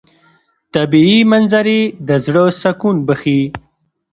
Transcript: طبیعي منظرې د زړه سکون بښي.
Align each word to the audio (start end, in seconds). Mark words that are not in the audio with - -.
طبیعي 0.73 1.17
منظرې 1.31 1.81
د 2.07 2.09
زړه 2.25 2.43
سکون 2.61 2.95
بښي. 3.07 3.41